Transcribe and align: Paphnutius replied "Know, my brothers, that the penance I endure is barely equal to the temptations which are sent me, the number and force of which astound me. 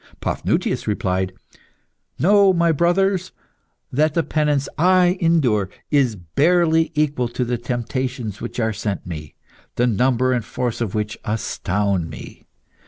Paphnutius 0.19 0.87
replied 0.87 1.31
"Know, 2.17 2.53
my 2.53 2.71
brothers, 2.71 3.31
that 3.91 4.15
the 4.15 4.23
penance 4.23 4.67
I 4.75 5.15
endure 5.19 5.69
is 5.91 6.15
barely 6.15 6.91
equal 6.95 7.27
to 7.27 7.45
the 7.45 7.59
temptations 7.59 8.41
which 8.41 8.59
are 8.59 8.73
sent 8.73 9.05
me, 9.05 9.35
the 9.75 9.85
number 9.85 10.33
and 10.33 10.43
force 10.43 10.81
of 10.81 10.95
which 10.95 11.19
astound 11.23 12.09
me. 12.09 12.47